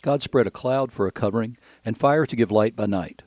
[0.00, 3.22] God spread a cloud for a covering, and fire to give light by night.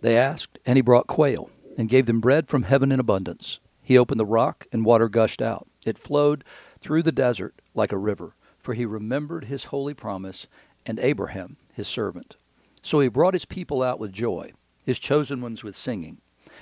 [0.00, 3.60] They asked, and he brought quail, and gave them bread from heaven in abundance.
[3.82, 5.68] He opened the rock, and water gushed out.
[5.84, 6.44] It flowed
[6.80, 10.46] through the desert like a river, for he remembered his holy promise
[10.86, 12.36] and Abraham, his servant.
[12.82, 14.52] So he brought his people out with joy,
[14.84, 16.20] his chosen ones with singing.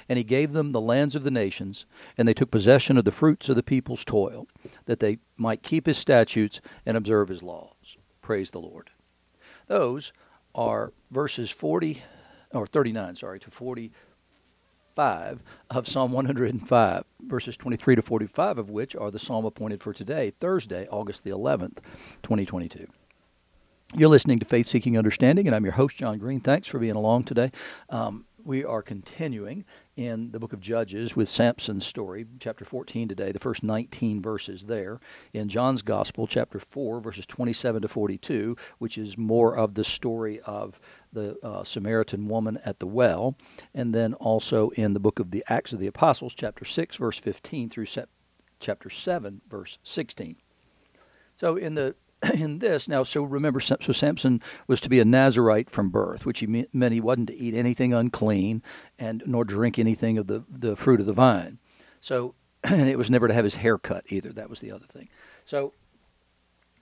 [0.08, 1.86] And he gave them the lands of the nations,
[2.16, 4.46] and they took possession of the fruits of the people's toil,
[4.86, 7.96] that they might keep his statutes and observe his laws.
[8.22, 8.90] Praise the Lord.
[9.68, 10.12] Those
[10.54, 12.02] are verses 40
[12.52, 19.10] or 39, sorry, to 45 of Psalm 105, verses 23 to 45 of which are
[19.10, 21.76] the psalm appointed for today, Thursday, August the 11th,
[22.22, 22.86] 2022.
[23.94, 26.40] You're listening to Faith Seeking Understanding, and I'm your host, John Green.
[26.40, 27.50] Thanks for being along today.
[27.88, 29.62] Um, we are continuing
[29.94, 34.64] in the book of Judges with Samson's story, chapter 14 today, the first 19 verses
[34.64, 35.00] there.
[35.34, 40.40] In John's Gospel, chapter 4, verses 27 to 42, which is more of the story
[40.40, 40.80] of
[41.12, 43.36] the uh, Samaritan woman at the well.
[43.74, 47.18] And then also in the book of the Acts of the Apostles, chapter 6, verse
[47.18, 48.06] 15 through se-
[48.60, 50.36] chapter 7, verse 16.
[51.36, 51.96] So in the
[52.34, 52.88] in this.
[52.88, 56.92] Now so remember so samson was to be a nazarite from birth which he meant
[56.92, 58.62] he wasn't to eat anything unclean
[58.98, 61.58] and nor drink anything of the, the fruit of the vine.
[62.00, 64.30] So and it was never to have his hair cut either.
[64.32, 65.08] That was the other thing.
[65.44, 65.74] So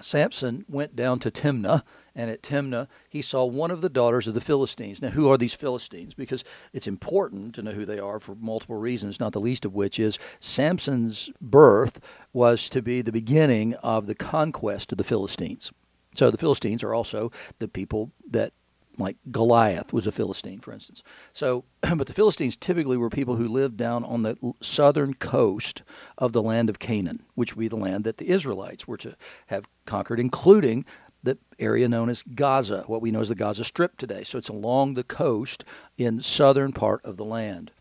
[0.01, 1.83] Samson went down to Timnah,
[2.15, 5.01] and at Timnah he saw one of the daughters of the Philistines.
[5.01, 6.15] Now, who are these Philistines?
[6.15, 9.75] Because it's important to know who they are for multiple reasons, not the least of
[9.75, 12.01] which is Samson's birth
[12.33, 15.73] was to be the beginning of the conquest of the Philistines.
[16.15, 18.53] So the Philistines are also the people that
[18.99, 21.03] like Goliath was a Philistine, for instance.
[21.33, 25.83] So, but the Philistines typically were people who lived down on the southern coast
[26.19, 29.17] of the land of Canaan, which would be the land that the Israelites were to
[29.47, 30.85] have conquered, including
[31.23, 34.25] the area known as Gaza, what we know as the Gaza Strip today.
[34.25, 35.65] So it's along the coast
[35.99, 37.73] in southern part of the land.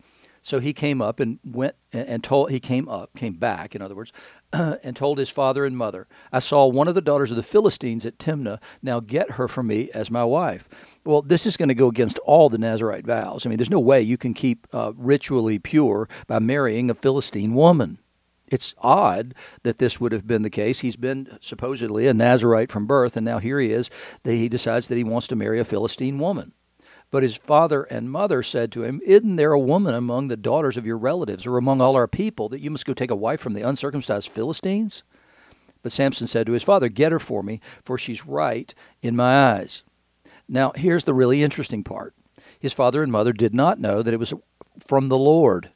[0.46, 3.96] So he came up and went and told, he came up, came back, in other
[3.96, 4.12] words,
[4.52, 8.06] and told his father and mother, I saw one of the daughters of the Philistines
[8.06, 8.62] at Timnah.
[8.80, 10.68] Now get her for me as my wife.
[11.04, 13.44] Well, this is going to go against all the Nazarite vows.
[13.44, 17.54] I mean, there's no way you can keep uh, ritually pure by marrying a Philistine
[17.54, 17.98] woman.
[18.46, 20.78] It's odd that this would have been the case.
[20.78, 23.90] He's been supposedly a Nazarite from birth, and now here he is.
[24.22, 26.52] That he decides that he wants to marry a Philistine woman.
[27.10, 30.76] But his father and mother said to him, Isn't there a woman among the daughters
[30.76, 33.40] of your relatives or among all our people that you must go take a wife
[33.40, 35.02] from the uncircumcised Philistines?
[35.82, 39.52] But Samson said to his father, Get her for me, for she's right in my
[39.52, 39.84] eyes.
[40.48, 42.14] Now, here's the really interesting part.
[42.60, 44.34] His father and mother did not know that it was
[44.84, 45.70] from the Lord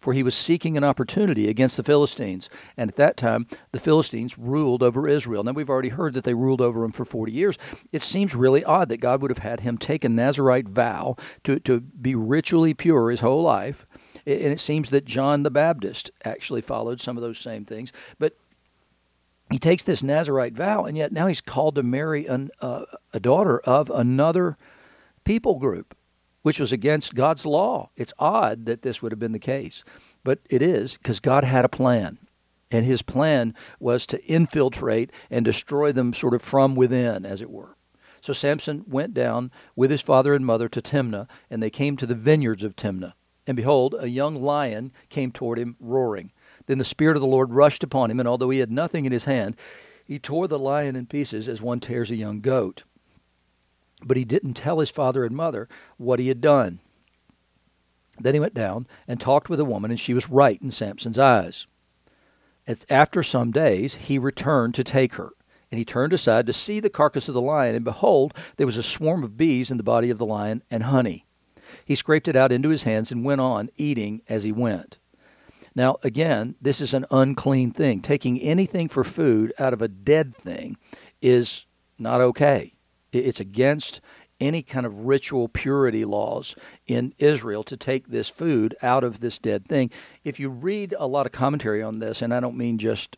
[0.00, 2.48] for he was seeking an opportunity against the Philistines.
[2.76, 5.44] And at that time, the Philistines ruled over Israel.
[5.44, 7.58] Now, we've already heard that they ruled over him for 40 years.
[7.92, 11.60] It seems really odd that God would have had him take a Nazarite vow to,
[11.60, 13.86] to be ritually pure his whole life.
[14.26, 17.92] And it seems that John the Baptist actually followed some of those same things.
[18.18, 18.36] But
[19.50, 23.20] he takes this Nazarite vow, and yet now he's called to marry an, uh, a
[23.20, 24.56] daughter of another
[25.24, 25.94] people group
[26.42, 27.90] which was against God's law.
[27.96, 29.84] It's odd that this would have been the case,
[30.24, 32.18] but it is because God had a plan.
[32.70, 37.50] And his plan was to infiltrate and destroy them sort of from within, as it
[37.50, 37.76] were.
[38.20, 42.06] So Samson went down with his father and mother to Timnah, and they came to
[42.06, 43.14] the vineyards of Timnah.
[43.46, 46.30] And behold, a young lion came toward him, roaring.
[46.66, 49.12] Then the Spirit of the Lord rushed upon him, and although he had nothing in
[49.12, 49.56] his hand,
[50.06, 52.84] he tore the lion in pieces as one tears a young goat
[54.04, 56.80] but he didn't tell his father and mother what he had done.
[58.18, 61.18] Then he went down and talked with a woman, and she was right in Samson's
[61.18, 61.66] eyes.
[62.88, 65.30] After some days, he returned to take her.
[65.72, 68.76] And he turned aside to see the carcass of the lion, and behold, there was
[68.76, 71.26] a swarm of bees in the body of the lion and honey.
[71.84, 74.98] He scraped it out into his hands and went on, eating as he went.
[75.74, 78.02] Now, again, this is an unclean thing.
[78.02, 80.76] Taking anything for food out of a dead thing
[81.22, 82.74] is not okay.
[83.12, 84.00] It's against
[84.40, 86.54] any kind of ritual purity laws
[86.86, 89.90] in Israel to take this food out of this dead thing.
[90.24, 93.16] If you read a lot of commentary on this, and I don't mean just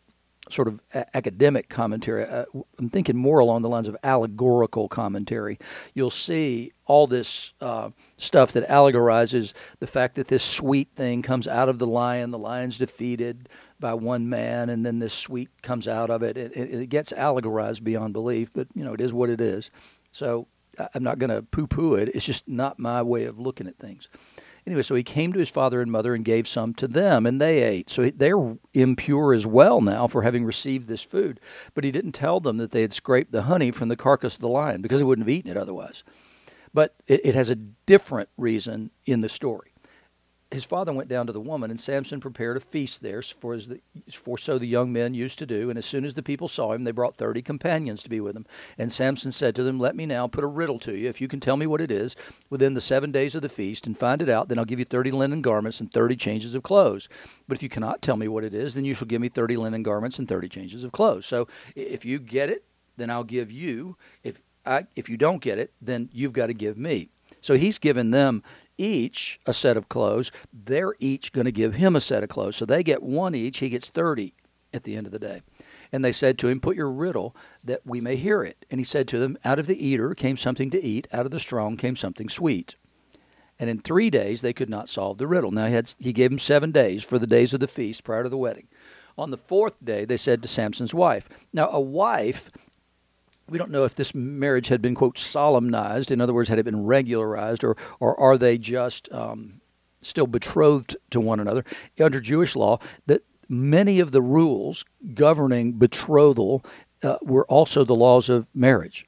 [0.50, 2.44] sort of a- academic commentary, uh,
[2.79, 5.59] I'm thinking more along the lines of allegorical commentary,
[5.95, 11.47] you'll see all this uh, stuff that allegorizes the fact that this sweet thing comes
[11.47, 13.49] out of the lion, the lion's defeated
[13.82, 16.38] by one man, and then this sweet comes out of it.
[16.38, 19.70] It, it, it gets allegorized beyond belief, but you know it is what it is.
[20.12, 20.49] So
[20.94, 22.08] I'm not going to poo-poo it.
[22.14, 24.08] It's just not my way of looking at things.
[24.67, 27.40] Anyway, so he came to his father and mother and gave some to them, and
[27.40, 27.90] they ate.
[27.90, 31.40] So they're impure as well now for having received this food.
[31.75, 34.40] But he didn't tell them that they had scraped the honey from the carcass of
[34.40, 36.05] the lion because they wouldn't have eaten it otherwise.
[36.73, 39.72] But it, it has a different reason in the story
[40.52, 43.69] his father went down to the woman, and Samson prepared a feast there, for, as
[43.69, 43.81] the,
[44.12, 45.70] for so the young men used to do.
[45.70, 48.37] And as soon as the people saw him, they brought thirty companions to be with
[48.37, 48.46] him.
[48.76, 51.08] And Samson said to them, Let me now put a riddle to you.
[51.08, 52.14] If you can tell me what it is
[52.50, 54.84] within the seven days of the feast and find it out, then I'll give you
[54.84, 57.08] thirty linen garments and thirty changes of clothes.
[57.49, 59.56] But if you cannot tell me what it is, then you shall give me thirty
[59.56, 61.26] linen garments and thirty changes of clothes.
[61.26, 62.64] So if you get it,
[62.96, 63.96] then I'll give you.
[64.22, 67.08] If I, if you don't get it, then you've got to give me.
[67.40, 68.43] So he's given them
[68.79, 70.31] each a set of clothes.
[70.53, 72.57] They're each going to give him a set of clothes.
[72.57, 73.59] So they get one each.
[73.59, 74.35] He gets 30
[74.73, 75.43] at the end of the day.
[75.93, 78.65] And they said to him, Put your riddle that we may hear it.
[78.71, 81.33] And he said to them, Out of the eater came something to eat, out of
[81.33, 82.77] the strong came something sweet.
[83.59, 85.51] And in three days they could not solve the riddle.
[85.51, 88.23] Now he, had, he gave them seven days for the days of the feast prior
[88.23, 88.69] to the wedding.
[89.19, 91.29] On the fourth day, they said to Samson's wife.
[91.53, 92.51] Now, a wife
[93.52, 96.64] we don't know if this marriage had been quote solemnized in other words had it
[96.64, 99.60] been regularized or or are they just um,
[100.00, 101.64] still betrothed to one another
[102.00, 104.84] under jewish law that many of the rules
[105.14, 106.64] governing betrothal
[107.02, 109.06] uh, were also the laws of marriage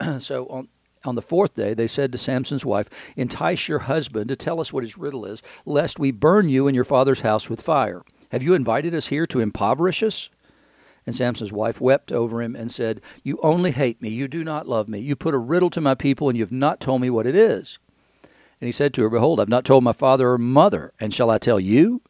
[0.18, 0.68] so on
[1.04, 4.72] on the fourth day, they said to Samson's wife, Entice your husband to tell us
[4.72, 8.02] what his riddle is, lest we burn you and your father's house with fire.
[8.32, 10.30] Have you invited us here to impoverish us?
[11.06, 14.08] And Samson's wife wept over him and said, You only hate me.
[14.08, 14.98] You do not love me.
[14.98, 17.36] You put a riddle to my people, and you have not told me what it
[17.36, 17.78] is.
[18.60, 21.30] And he said to her, Behold, I've not told my father or mother, and shall
[21.30, 22.02] I tell you?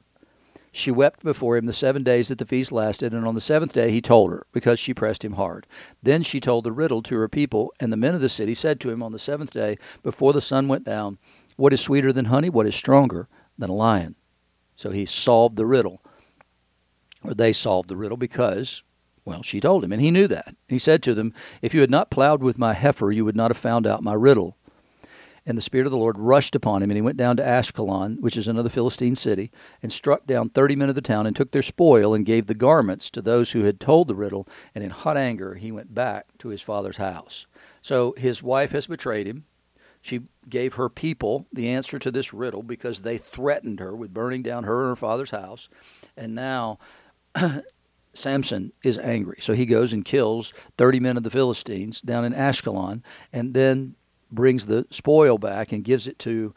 [0.73, 3.73] She wept before him the seven days that the feast lasted, and on the seventh
[3.73, 5.67] day he told her, because she pressed him hard.
[6.03, 8.79] Then she told the riddle to her people, and the men of the city said
[8.81, 11.19] to him on the seventh day, before the sun went down,
[11.57, 12.51] What is sweeter than honey?
[12.51, 13.27] What is stronger
[13.57, 14.17] than a lion?
[14.77, 16.03] So he solved the riddle,
[17.25, 18.83] or they solved the riddle, because
[19.27, 20.55] well, she told him, and he knew that.
[20.69, 23.51] He said to them, If you had not plowed with my heifer, you would not
[23.51, 24.57] have found out my riddle.
[25.45, 28.21] And the Spirit of the Lord rushed upon him, and he went down to Ashkelon,
[28.21, 29.51] which is another Philistine city,
[29.83, 32.55] and struck down thirty men of the town, and took their spoil, and gave the
[32.55, 34.49] garments to those who had told the riddle.
[34.75, 37.47] And in hot anger, he went back to his father's house.
[37.83, 39.45] So his wife has betrayed him.
[40.03, 44.43] She gave her people the answer to this riddle because they threatened her with burning
[44.43, 45.69] down her and her father's house.
[46.17, 46.79] And now
[48.17, 49.39] Samson is angry.
[49.41, 53.03] So he goes and kills 30 men of the Philistines down in Ashkelon
[53.33, 53.95] and then
[54.31, 56.55] brings the spoil back and gives it to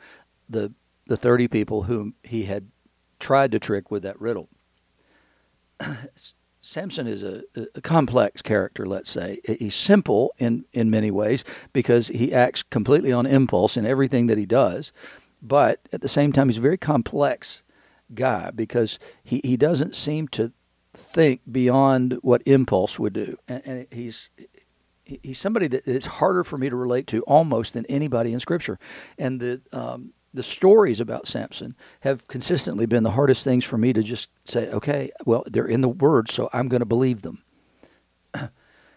[0.50, 0.74] the,
[1.08, 2.68] the 30 people whom he had
[3.20, 4.50] tried to trick with that riddle.
[6.62, 7.44] Samson is a,
[7.76, 9.40] a, complex character, let's say.
[9.46, 14.38] He's simple in, in many ways because he acts completely on impulse in everything that
[14.38, 14.92] he does.
[15.42, 17.64] But at the same time, he's a very complex
[18.14, 20.52] guy because he, he doesn't seem to
[20.94, 24.30] think beyond what impulse would do, and, and he's
[25.04, 28.80] he's somebody that it's harder for me to relate to almost than anybody in Scripture,
[29.18, 33.94] and the um, the stories about Samson have consistently been the hardest things for me
[33.94, 37.44] to just say, okay, well, they're in the Word, so I'm going to believe them.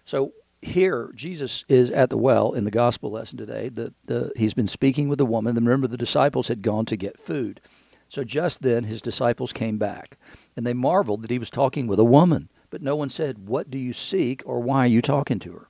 [0.04, 3.68] so here, Jesus is at the well in the gospel lesson today.
[3.68, 5.54] The, the, he's been speaking with the woman.
[5.54, 7.60] Remember, the disciples had gone to get food.
[8.08, 10.18] So just then, his disciples came back
[10.56, 12.50] and they marveled that he was talking with a woman.
[12.70, 15.68] But no one said, What do you seek, or why are you talking to her?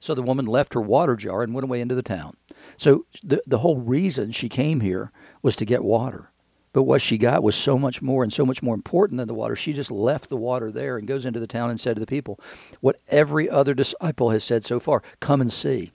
[0.00, 2.36] So the woman left her water jar and went away into the town.
[2.76, 5.10] So the, the whole reason she came here
[5.42, 6.30] was to get water.
[6.72, 9.34] But what she got was so much more and so much more important than the
[9.34, 9.56] water.
[9.56, 12.06] She just left the water there and goes into the town and said to the
[12.06, 12.38] people,
[12.80, 15.92] What every other disciple has said so far come and see.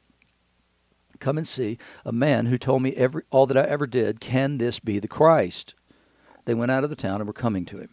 [1.19, 4.19] Come and see a man who told me every, all that I ever did.
[4.19, 5.75] Can this be the Christ?
[6.45, 7.89] They went out of the town and were coming to him.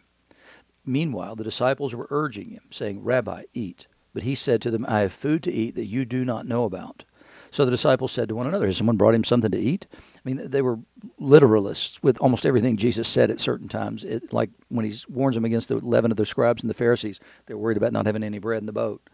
[0.89, 3.87] Meanwhile, the disciples were urging him, saying, Rabbi, eat.
[4.15, 6.65] But he said to them, I have food to eat that you do not know
[6.65, 7.05] about.
[7.51, 9.87] So the disciples said to one another, Has someone brought him something to eat?
[9.93, 10.79] I mean, they were
[11.21, 14.03] literalists with almost everything Jesus said at certain times.
[14.03, 17.21] It, like when he warns them against the leaven of the scribes and the Pharisees,
[17.47, 19.09] they're worried about not having any bread in the boat.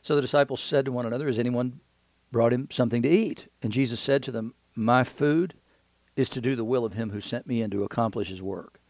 [0.00, 1.80] So the disciples said to one another, Has anyone
[2.30, 3.48] brought him something to eat?
[3.62, 5.54] And Jesus said to them, My food
[6.16, 8.80] is to do the will of him who sent me and to accomplish his work.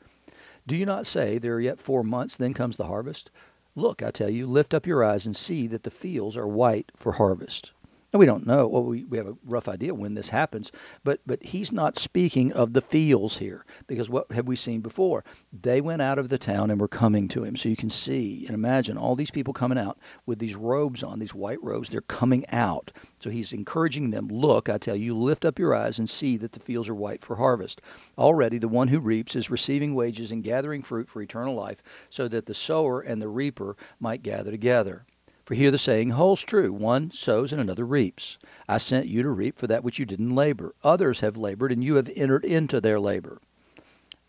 [0.67, 3.31] Do you not say, There are yet four months, then comes the harvest?
[3.75, 6.93] Look, I tell you, lift up your eyes and see that the fields are white
[6.95, 7.73] for harvest.
[8.13, 8.69] And we don't know.
[8.69, 10.71] Well, we, we have a rough idea when this happens,
[11.03, 15.25] but but he's not speaking of the fields here because what have we seen before?
[15.51, 17.57] They went out of the town and were coming to him.
[17.57, 21.21] So you can see and imagine all these people coming out with these robes on,
[21.21, 21.89] these white robes.
[21.89, 22.93] They're coming out.
[23.19, 24.29] So he's encouraging them.
[24.29, 27.23] Look, I tell you, lift up your eyes and see that the fields are white
[27.23, 27.81] for harvest.
[28.19, 32.29] Already the one who reaps is receiving wages and gathering fruit for eternal life, so
[32.29, 35.07] that the sower and the reaper might gather together.
[35.53, 38.39] For here the saying holds true one sows and another reaps.
[38.67, 40.75] I sent you to reap for that which you didn't labor.
[40.83, 43.39] Others have labored, and you have entered into their labor.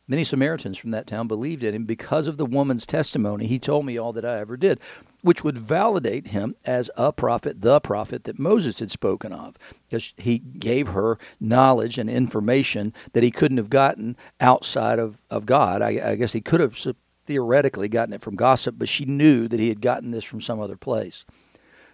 [0.05, 3.47] Many Samaritans from that town believed in him because of the woman's testimony.
[3.47, 4.81] He told me all that I ever did,
[5.21, 10.13] which would validate him as a prophet, the prophet that Moses had spoken of, because
[10.17, 15.81] he gave her knowledge and information that he couldn't have gotten outside of, of God.
[15.81, 16.77] I, I guess he could have
[17.25, 20.59] theoretically gotten it from gossip, but she knew that he had gotten this from some
[20.59, 21.25] other place.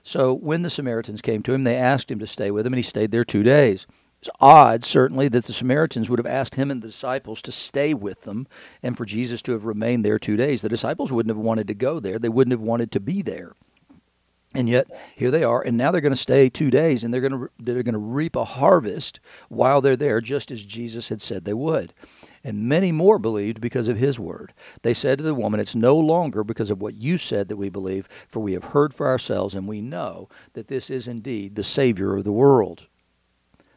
[0.03, 2.79] So when the Samaritans came to him, they asked him to stay with them, and
[2.79, 3.85] he stayed there two days.
[4.21, 7.93] It's odd, certainly, that the Samaritans would have asked him and the disciples to stay
[7.93, 8.47] with them
[8.83, 10.61] and for Jesus to have remained there two days.
[10.61, 13.53] The disciples wouldn't have wanted to go there, they wouldn't have wanted to be there.
[14.55, 17.21] And yet here they are, and now they're going to stay two days, and they're
[17.21, 21.21] going to they're going to reap a harvest while they're there, just as Jesus had
[21.21, 21.93] said they would.
[22.43, 24.53] And many more believed because of his word.
[24.81, 27.69] They said to the woman, It's no longer because of what you said that we
[27.69, 31.63] believe, for we have heard for ourselves, and we know that this is indeed the
[31.63, 32.87] Savior of the world.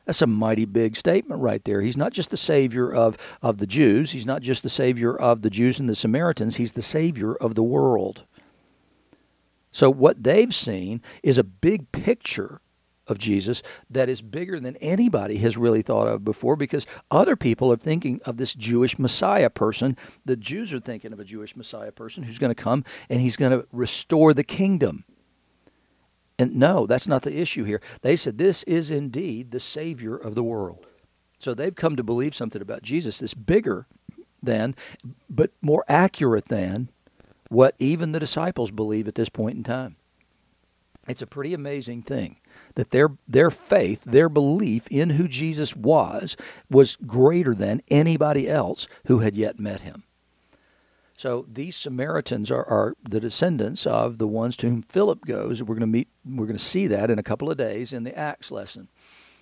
[0.06, 1.80] That's a mighty big statement right there.
[1.80, 5.42] He's not just the Savior of, of the Jews, He's not just the Savior of
[5.42, 8.24] the Jews and the Samaritans, He's the Savior of the world.
[9.72, 12.60] So, what they've seen is a big picture
[13.08, 17.72] of Jesus that is bigger than anybody has really thought of before because other people
[17.72, 19.96] are thinking of this Jewish Messiah person.
[20.24, 23.36] The Jews are thinking of a Jewish Messiah person who's going to come and he's
[23.36, 25.04] going to restore the kingdom.
[26.38, 27.80] And no, that's not the issue here.
[28.02, 30.86] They said this is indeed the Savior of the world.
[31.38, 33.86] So they've come to believe something about Jesus that's bigger
[34.42, 34.76] than,
[35.28, 36.88] but more accurate than
[37.52, 39.96] what even the disciples believe at this point in time.
[41.06, 42.36] It's a pretty amazing thing
[42.76, 46.36] that their their faith, their belief in who Jesus was
[46.70, 50.04] was greater than anybody else who had yet met him.
[51.14, 55.62] So these Samaritans are, are the descendants of the ones to whom Philip goes.
[55.62, 58.04] We're going to meet we're going to see that in a couple of days in
[58.04, 58.88] the Acts lesson.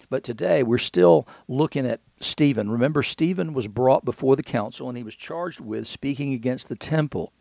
[0.08, 2.70] But today we're still looking at Stephen.
[2.70, 6.74] Remember, Stephen was brought before the council and he was charged with speaking against the
[6.74, 7.32] temple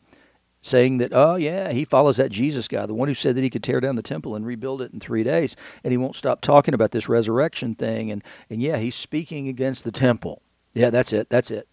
[0.61, 3.49] saying that, oh, yeah, he follows that Jesus guy, the one who said that he
[3.49, 5.55] could tear down the temple and rebuild it in three days.
[5.83, 8.11] And he won't stop talking about this resurrection thing.
[8.11, 10.41] And, and yeah, he's speaking against the temple.
[10.73, 11.29] Yeah, that's it.
[11.29, 11.67] That's it.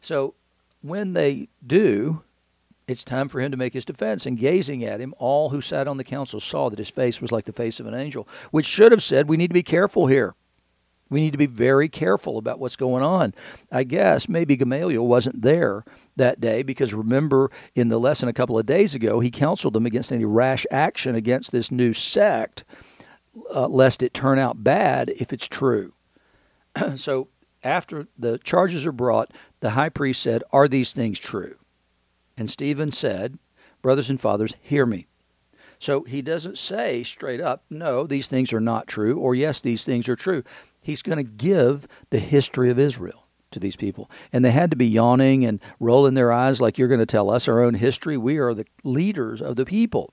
[0.00, 0.34] So
[0.80, 2.22] when they do,
[2.88, 4.24] it's time for him to make his defense.
[4.26, 7.32] And gazing at him, all who sat on the council saw that his face was
[7.32, 10.06] like the face of an angel, which should have said, we need to be careful
[10.06, 10.34] here.
[11.10, 13.34] We need to be very careful about what's going on.
[13.70, 15.84] I guess maybe Gamaliel wasn't there
[16.16, 19.86] that day because remember in the lesson a couple of days ago, he counseled them
[19.86, 22.64] against any rash action against this new sect,
[23.54, 25.94] uh, lest it turn out bad if it's true.
[26.96, 27.28] so
[27.64, 31.56] after the charges are brought, the high priest said, Are these things true?
[32.36, 33.38] And Stephen said,
[33.80, 35.06] Brothers and fathers, hear me.
[35.78, 39.84] So he doesn't say straight up, No, these things are not true, or yes, these
[39.84, 40.42] things are true.
[40.82, 43.21] He's going to give the history of Israel
[43.52, 44.10] to these people.
[44.32, 47.30] And they had to be yawning and rolling their eyes like you're going to tell
[47.30, 48.16] us our own history.
[48.16, 50.12] We are the leaders of the people.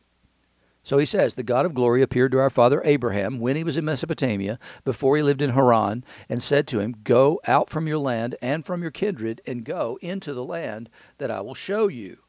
[0.84, 3.78] So he says, The God of glory appeared to our father Abraham when he was
[3.78, 7.98] in Mesopotamia, before he lived in Haran, and said to him, Go out from your
[7.98, 12.20] land and from your kindred, and go into the land that I will show you.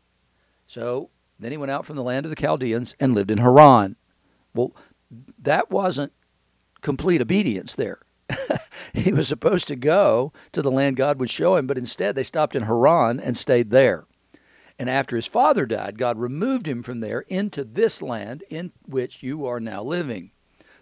[0.67, 3.97] So then he went out from the land of the Chaldeans and lived in Haran.
[4.55, 4.75] Well,
[5.39, 6.13] that wasn't
[6.83, 8.01] complete obedience there.
[8.95, 12.23] he was supposed to go to the land God would show him, but instead they
[12.23, 14.07] stopped in Haran and stayed there.
[14.79, 19.23] And after his father died, God removed him from there into this land in which
[19.23, 20.31] you are now living.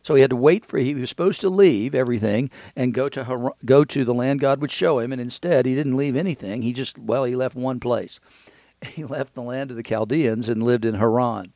[0.03, 3.25] So he had to wait for he was supposed to leave everything and go to
[3.25, 6.63] Haran, go to the land God would show him, and instead he didn't leave anything.
[6.63, 8.21] He just well he left one place.
[8.87, 11.53] He left the land of the Chaldeans and lived in Haran.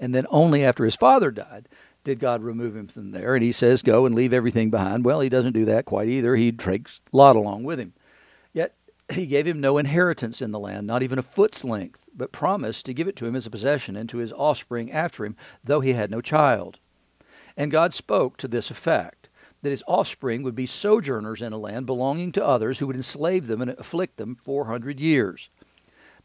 [0.00, 1.68] And then only after his father died
[2.04, 3.34] did God remove him from there?
[3.34, 5.04] And he says, Go and leave everything behind.
[5.04, 6.36] Well, he doesn't do that quite either.
[6.36, 7.92] He takes Lot along with him.
[8.52, 8.74] Yet
[9.12, 12.86] he gave him no inheritance in the land, not even a foot's length, but promised
[12.86, 15.80] to give it to him as a possession and to his offspring after him, though
[15.80, 16.78] he had no child.
[17.56, 19.28] And God spoke to this effect
[19.62, 23.46] that his offspring would be sojourners in a land belonging to others who would enslave
[23.46, 25.50] them and afflict them 400 years.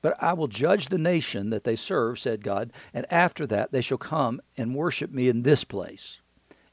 [0.05, 3.81] But I will judge the nation that they serve, said God, and after that they
[3.81, 6.19] shall come and worship me in this place.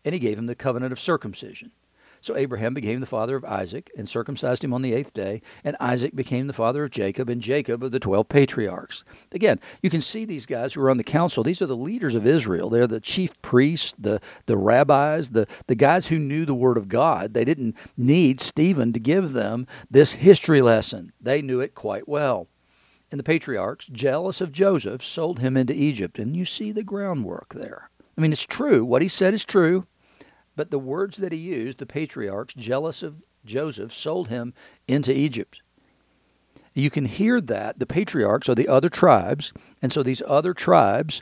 [0.05, 1.73] and he gave him the covenant of circumcision.
[2.21, 5.77] So Abraham became the father of Isaac and circumcised him on the eighth day, and
[5.81, 9.03] Isaac became the father of Jacob, and Jacob of the twelve patriarchs.
[9.33, 11.43] Again, you can see these guys who are on the council.
[11.43, 12.71] These are the leaders of Israel.
[12.71, 16.89] They're the chief priests, the, the rabbis, the, the guys who knew the word of
[16.89, 17.35] God.
[17.35, 22.47] They didn't need Stephen to give them this history lesson, they knew it quite well.
[23.13, 26.19] And the patriarchs, jealous of Joseph, sold him into Egypt.
[26.19, 27.91] And you see the groundwork there.
[28.17, 28.87] I mean, it's true.
[28.87, 29.87] What he said is true.
[30.57, 34.55] But the words that he used, the patriarchs, jealous of Joseph, sold him
[34.89, 35.61] into Egypt.
[36.73, 37.79] You can hear that.
[37.79, 39.53] The patriarchs are the other tribes.
[39.83, 41.21] And so these other tribes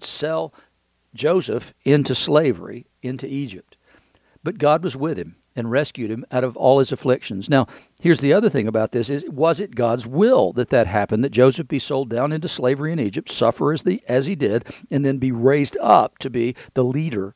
[0.00, 0.52] sell
[1.14, 3.76] Joseph into slavery, into Egypt.
[4.44, 7.48] But God was with him and rescued him out of all his afflictions.
[7.48, 7.66] Now,
[8.00, 11.30] here's the other thing about this is was it God's will that that happened that
[11.30, 15.04] Joseph be sold down into slavery in Egypt, suffer as the as he did, and
[15.04, 17.34] then be raised up to be the leader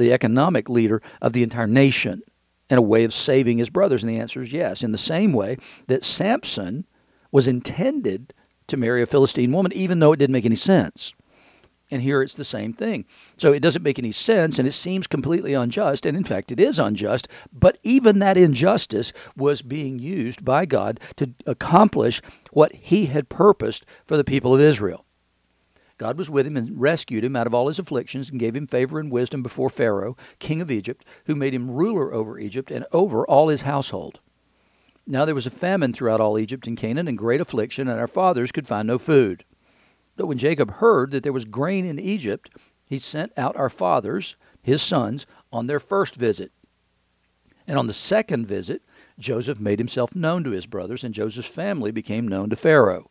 [0.00, 2.22] the economic leader of the entire nation
[2.68, 4.02] and a way of saving his brothers?
[4.02, 4.82] And the answer is yes.
[4.82, 6.86] In the same way that Samson
[7.30, 8.34] was intended
[8.66, 11.14] to marry a Philistine woman, even though it didn't make any sense.
[11.90, 13.04] And here it's the same thing.
[13.36, 16.06] So it doesn't make any sense and it seems completely unjust.
[16.06, 17.26] And in fact, it is unjust.
[17.52, 23.84] But even that injustice was being used by God to accomplish what he had purposed
[24.04, 25.04] for the people of Israel.
[25.98, 28.66] God was with him and rescued him out of all his afflictions and gave him
[28.66, 32.86] favor and wisdom before Pharaoh, king of Egypt, who made him ruler over Egypt and
[32.90, 34.18] over all his household.
[35.06, 38.06] Now there was a famine throughout all Egypt and Canaan and great affliction, and our
[38.06, 39.44] fathers could find no food.
[40.20, 42.50] But when Jacob heard that there was grain in Egypt,
[42.84, 46.52] he sent out our fathers, his sons, on their first visit.
[47.66, 48.82] And on the second visit,
[49.18, 53.09] Joseph made himself known to his brothers, and Joseph's family became known to Pharaoh.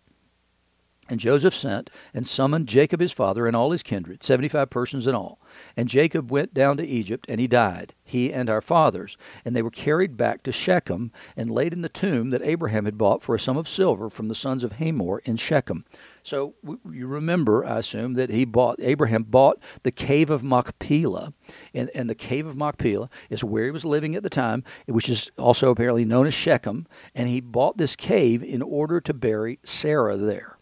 [1.10, 5.08] And Joseph sent and summoned Jacob his father and all his kindred, seventy five persons
[5.08, 5.42] in all.
[5.76, 9.18] And Jacob went down to Egypt, and he died, he and our fathers.
[9.44, 12.96] And they were carried back to Shechem and laid in the tomb that Abraham had
[12.96, 15.84] bought for a sum of silver from the sons of Hamor in Shechem.
[16.22, 16.54] So
[16.92, 21.34] you remember, I assume, that he bought Abraham bought the cave of Machpelah,
[21.74, 25.10] and, and the cave of Machpelah is where he was living at the time, which
[25.10, 26.86] is also apparently known as Shechem.
[27.16, 30.59] And he bought this cave in order to bury Sarah there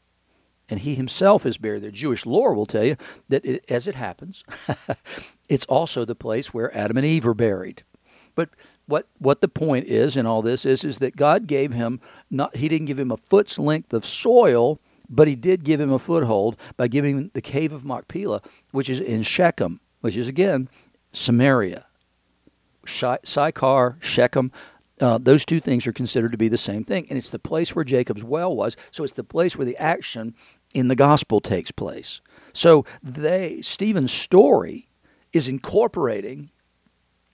[0.69, 1.91] and he himself is buried there.
[1.91, 2.97] Jewish lore will tell you
[3.29, 4.43] that it, as it happens,
[5.49, 7.83] it's also the place where Adam and Eve are buried.
[8.35, 8.49] But
[8.85, 11.99] what what the point is in all this is is that God gave him
[12.29, 15.91] not he didn't give him a foot's length of soil, but he did give him
[15.91, 20.27] a foothold by giving him the cave of Machpelah, which is in Shechem, which is
[20.27, 20.69] again
[21.13, 21.85] Samaria.
[22.85, 24.51] Sychar, Shechem,
[24.99, 27.05] uh, those two things are considered to be the same thing.
[27.09, 28.75] And it's the place where Jacob's well was.
[28.91, 30.33] So it's the place where the action
[30.77, 32.21] in the gospel takes place.
[32.53, 34.87] So they Stephen's story
[35.33, 36.51] is incorporating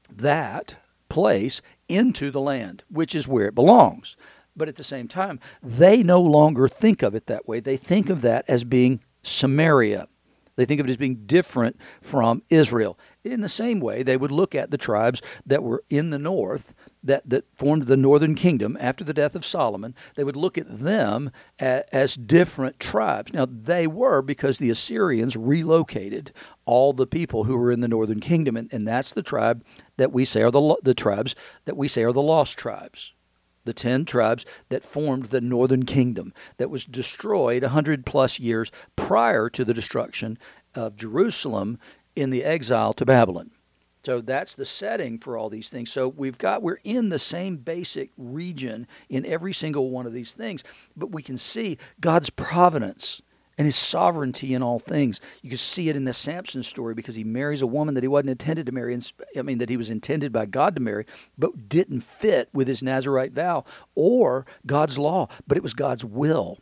[0.10, 0.77] that
[1.10, 4.15] place into the land, which is where it belongs.
[4.56, 7.60] But at the same time, they no longer think of it that way.
[7.60, 10.08] They think of that as being Samaria.
[10.56, 12.97] They think of it as being different from Israel.
[13.23, 16.73] In the same way, they would look at the tribes that were in the north
[17.01, 19.95] that, that formed the northern kingdom after the death of Solomon.
[20.15, 23.31] They would look at them as, as different tribes.
[23.31, 26.33] Now, they were because the Assyrians relocated
[26.65, 29.63] all the people who were in the northern kingdom, and, and that's the tribe
[29.95, 31.33] that we say are the, the tribes
[31.63, 33.13] that we say are the lost tribes
[33.65, 38.71] the 10 tribes that formed the northern kingdom that was destroyed a 100 plus years
[38.97, 40.38] prior to the destruction
[40.75, 41.79] of Jerusalem
[42.15, 43.52] in the exile to Babylon.
[44.04, 45.91] So that's the setting for all these things.
[45.91, 50.34] So we've got we're in the same basic region in every single one of these
[50.34, 50.63] things,
[50.95, 53.21] but we can see God's providence
[53.58, 55.21] and his sovereignty in all things.
[55.41, 58.08] You can see it in the Samson story because he marries a woman that he
[58.08, 58.97] wasn't intended to marry.
[59.38, 61.06] I mean, that he was intended by God to marry,
[61.38, 63.63] but didn't fit with his Nazarite vow
[63.95, 66.58] or God's law, but it was God's will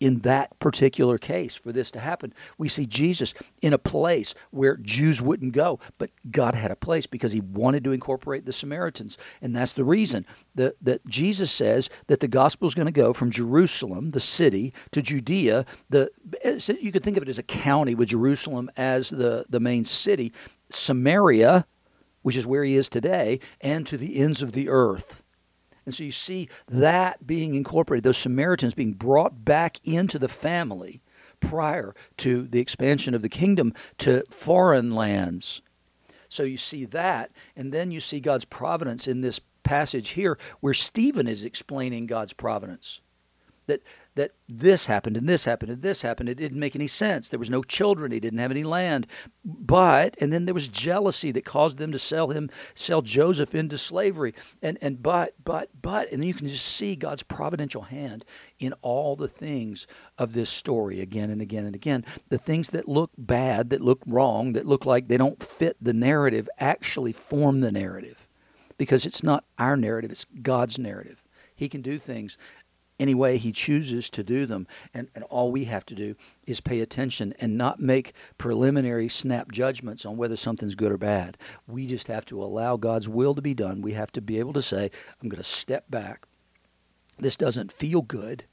[0.00, 2.32] in that particular case for this to happen.
[2.58, 7.06] We see Jesus in a place where Jews wouldn't go, but God had a place
[7.06, 9.18] because he wanted to incorporate the Samaritans.
[9.42, 13.12] And that's the reason that, that Jesus says that the gospel is going to go
[13.12, 15.66] from Jerusalem, the city, to Judea.
[15.90, 16.10] The,
[16.80, 20.32] you could think of it as a county with Jerusalem as the, the main city,
[20.70, 21.66] Samaria,
[22.22, 25.22] which is where he is today, and to the ends of the earth.
[25.84, 31.00] And so you see that being incorporated, those Samaritans being brought back into the family
[31.40, 35.62] prior to the expansion of the kingdom to foreign lands.
[36.28, 40.74] So you see that, and then you see God's providence in this passage here where
[40.74, 43.00] Stephen is explaining God's providence.
[43.66, 43.82] That
[44.16, 46.28] that this happened and this happened and this happened.
[46.28, 47.28] It didn't make any sense.
[47.28, 48.12] There was no children.
[48.12, 49.06] He didn't have any land.
[49.44, 53.78] But and then there was jealousy that caused them to sell him, sell Joseph into
[53.78, 54.34] slavery.
[54.62, 58.24] And and but but but and then you can just see God's providential hand
[58.58, 59.86] in all the things
[60.18, 62.04] of this story again and again and again.
[62.28, 65.94] The things that look bad, that look wrong, that look like they don't fit the
[65.94, 68.26] narrative actually form the narrative.
[68.76, 71.22] Because it's not our narrative, it's God's narrative.
[71.54, 72.38] He can do things
[73.00, 74.68] any way he chooses to do them.
[74.92, 76.14] And, and all we have to do
[76.46, 81.38] is pay attention and not make preliminary snap judgments on whether something's good or bad.
[81.66, 83.80] We just have to allow God's will to be done.
[83.80, 86.26] We have to be able to say, I'm going to step back.
[87.18, 88.44] This doesn't feel good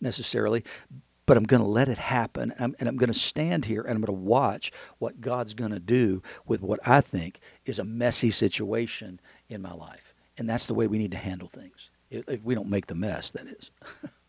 [0.00, 0.64] necessarily,
[1.26, 2.52] but I'm going to let it happen.
[2.52, 5.52] And I'm, and I'm going to stand here and I'm going to watch what God's
[5.52, 10.14] going to do with what I think is a messy situation in my life.
[10.38, 13.30] And that's the way we need to handle things if we don't make the mess,
[13.32, 13.70] that is.